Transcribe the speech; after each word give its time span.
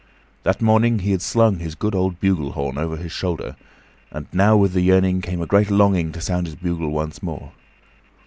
That 0.41 0.63
morning 0.63 0.97
he 0.97 1.11
had 1.11 1.21
slung 1.21 1.59
his 1.59 1.75
good 1.75 1.93
old 1.93 2.19
bugle 2.19 2.53
horn 2.53 2.79
over 2.79 2.97
his 2.97 3.11
shoulder, 3.11 3.55
and 4.09 4.25
now, 4.33 4.57
with 4.57 4.73
the 4.73 4.81
yearning, 4.81 5.21
came 5.21 5.43
a 5.43 5.45
great 5.45 5.69
longing 5.69 6.11
to 6.13 6.21
sound 6.21 6.47
his 6.47 6.55
bugle 6.55 6.89
once 6.89 7.21
more. 7.21 7.51